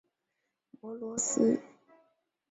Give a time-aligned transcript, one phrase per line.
[0.79, 1.61] 摩罗斯。